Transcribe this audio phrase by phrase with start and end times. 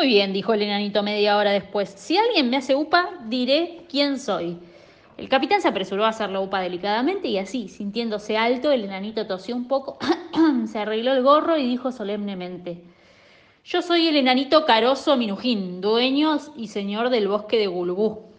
[0.00, 1.90] Muy bien, dijo el enanito media hora después.
[1.90, 4.58] Si alguien me hace upa, diré quién soy.
[5.18, 9.26] El capitán se apresuró a hacer la upa delicadamente y así, sintiéndose alto, el enanito
[9.26, 9.98] tosió un poco,
[10.66, 12.82] se arregló el gorro y dijo solemnemente,
[13.62, 18.30] Yo soy el enanito Caroso Minujín, dueño y señor del bosque de Gulubú.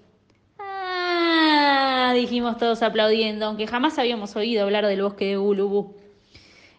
[0.58, 6.01] Ah, dijimos todos aplaudiendo, aunque jamás habíamos oído hablar del bosque de Gulubú.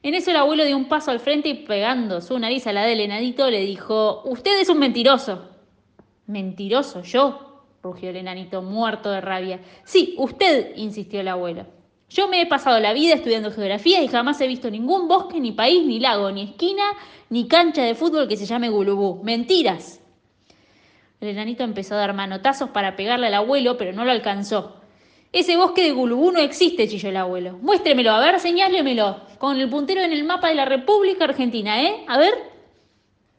[0.03, 2.85] En eso el abuelo dio un paso al frente y pegando su nariz a la
[2.85, 5.49] del enanito le dijo, Usted es un mentiroso.
[6.27, 7.49] ¿Mentiroso yo?
[7.83, 9.61] rugió el enanito muerto de rabia.
[9.85, 11.67] Sí, usted, insistió el abuelo.
[12.09, 15.53] Yo me he pasado la vida estudiando geografía y jamás he visto ningún bosque, ni
[15.53, 16.83] país, ni lago, ni esquina,
[17.31, 19.23] ni cancha de fútbol que se llame Gulubú.
[19.23, 20.01] Mentiras.
[21.21, 24.82] El enanito empezó a dar manotazos para pegarle al abuelo, pero no lo alcanzó.
[25.33, 27.59] Ese bosque de Gulubú no existe, chilló el abuelo.
[27.63, 29.17] Muéstremelo, a ver, señálemelo.
[29.39, 32.05] Con el puntero en el mapa de la República Argentina, ¿eh?
[32.07, 32.35] A ver.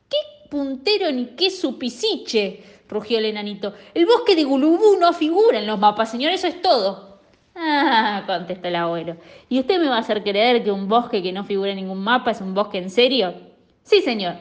[0.09, 0.17] ¿Qué
[0.49, 2.63] puntero ni qué supisiche?
[2.89, 3.73] rugió el enanito.
[3.93, 7.19] El bosque de Gulubú no figura en los mapas, señor, eso es todo.
[7.55, 9.17] Ah, contestó el abuelo.
[9.49, 12.03] ¿Y usted me va a hacer creer que un bosque que no figura en ningún
[12.03, 13.33] mapa es un bosque en serio?
[13.83, 14.35] Sí, señor.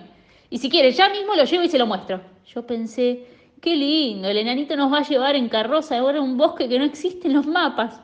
[0.49, 2.21] Y si quiere, ya mismo lo llevo y se lo muestro.
[2.47, 3.27] Yo pensé,
[3.63, 6.81] Qué lindo, el enanito nos va a llevar en carroza ahora a un bosque que
[6.81, 8.01] no existe en los mapas.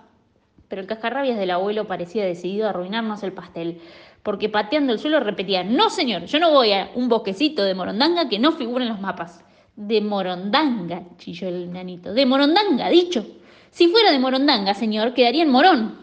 [0.68, 3.80] Pero el cascarrabias del abuelo parecía decidido a arruinarnos el pastel,
[4.22, 8.28] porque pateando el suelo repetía, no señor, yo no voy a un bosquecito de morondanga
[8.28, 9.44] que no figura en los mapas.
[9.74, 12.14] De morondanga, chilló el enanito.
[12.14, 13.26] De morondanga, dicho.
[13.72, 15.98] Si fuera de morondanga, señor, quedaría en morón.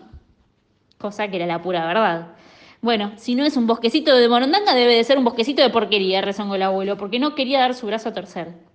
[0.98, 2.34] Cosa que era la pura verdad.
[2.82, 6.20] Bueno, si no es un bosquecito de morondanga, debe de ser un bosquecito de porquería,
[6.20, 8.75] rezongó el abuelo, porque no quería dar su brazo a torcer.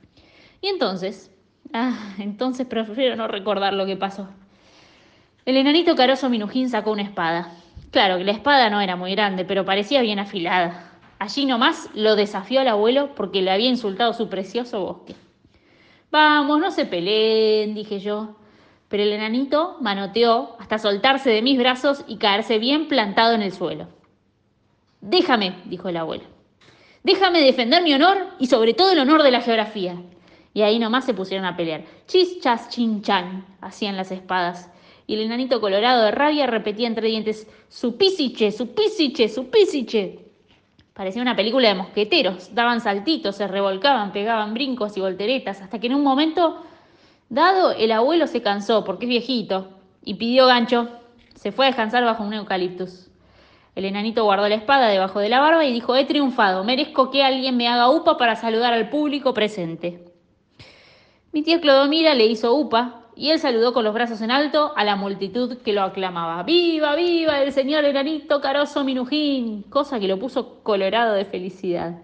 [0.61, 1.30] Y entonces,
[1.72, 4.28] ah, entonces prefiero no recordar lo que pasó.
[5.47, 7.53] El enanito caroso Minujín sacó una espada.
[7.91, 10.92] Claro que la espada no era muy grande, pero parecía bien afilada.
[11.19, 15.14] Allí nomás lo desafió al abuelo porque le había insultado su precioso bosque.
[16.11, 18.36] Vamos, no se peleen, dije yo.
[18.88, 23.53] Pero el enanito manoteó hasta soltarse de mis brazos y caerse bien plantado en el
[23.53, 23.88] suelo.
[25.00, 26.25] Déjame, dijo el abuelo.
[27.03, 29.97] Déjame defender mi honor y sobre todo el honor de la geografía.
[30.53, 31.84] Y ahí nomás se pusieron a pelear.
[32.06, 34.71] Chis, chas, chin, chan, hacían las espadas.
[35.06, 40.27] Y el enanito colorado de rabia repetía entre dientes, su písiche, su písiche, su písiche.
[40.93, 42.55] Parecía una película de mosqueteros.
[42.55, 46.62] Daban saltitos, se revolcaban, pegaban brincos y volteretas, hasta que en un momento
[47.28, 49.69] dado el abuelo se cansó, porque es viejito,
[50.05, 50.88] y pidió gancho.
[51.34, 53.11] Se fue a descansar bajo un eucaliptus.
[53.75, 57.22] El enanito guardó la espada debajo de la barba y dijo, he triunfado, merezco que
[57.22, 60.09] alguien me haga upa para saludar al público presente.
[61.32, 64.82] Mi tía Clodomira le hizo upa y él saludó con los brazos en alto a
[64.82, 66.42] la multitud que lo aclamaba.
[66.42, 69.62] ¡Viva, viva el señor enanito Caroso Minujín!
[69.70, 71.98] Cosa que lo puso colorado de felicidad.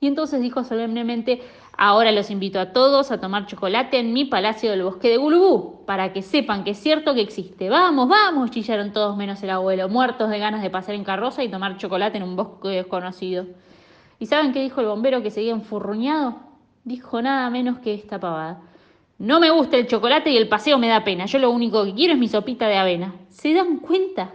[0.00, 1.40] Y entonces dijo solemnemente,
[1.78, 5.86] ahora los invito a todos a tomar chocolate en mi palacio del bosque de Gulubú,
[5.86, 7.70] para que sepan que es cierto que existe.
[7.70, 11.50] Vamos, vamos, chillaron todos menos el abuelo, muertos de ganas de pasar en carroza y
[11.50, 13.46] tomar chocolate en un bosque desconocido.
[14.18, 16.47] ¿Y saben qué dijo el bombero que seguía enfurruñado?
[16.84, 18.60] Dijo nada menos que esta pavada.
[19.18, 21.26] No me gusta el chocolate y el paseo me da pena.
[21.26, 23.14] Yo lo único que quiero es mi sopita de avena.
[23.30, 24.32] ¿Se dan cuenta?